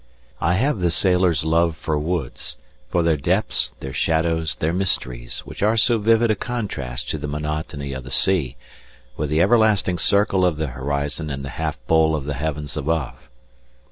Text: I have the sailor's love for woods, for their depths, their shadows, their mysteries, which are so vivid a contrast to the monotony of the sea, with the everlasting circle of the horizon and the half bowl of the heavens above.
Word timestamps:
I 0.39 0.55
have 0.55 0.79
the 0.79 0.89
sailor's 0.89 1.45
love 1.45 1.77
for 1.77 1.95
woods, 1.95 2.57
for 2.89 3.03
their 3.03 3.17
depths, 3.17 3.73
their 3.81 3.93
shadows, 3.93 4.55
their 4.55 4.73
mysteries, 4.73 5.41
which 5.41 5.61
are 5.61 5.77
so 5.77 5.99
vivid 5.99 6.31
a 6.31 6.35
contrast 6.35 7.07
to 7.11 7.19
the 7.19 7.27
monotony 7.27 7.93
of 7.93 8.03
the 8.03 8.09
sea, 8.09 8.57
with 9.15 9.29
the 9.29 9.43
everlasting 9.43 9.99
circle 9.99 10.43
of 10.43 10.57
the 10.57 10.69
horizon 10.73 11.29
and 11.29 11.45
the 11.45 11.49
half 11.49 11.77
bowl 11.85 12.15
of 12.15 12.25
the 12.25 12.33
heavens 12.33 12.75
above. 12.75 13.29